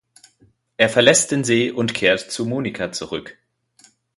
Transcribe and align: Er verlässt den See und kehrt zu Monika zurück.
Er 0.77 0.89
verlässt 0.89 1.29
den 1.29 1.43
See 1.43 1.69
und 1.69 1.93
kehrt 1.93 2.21
zu 2.21 2.47
Monika 2.47 2.91
zurück. 2.91 3.37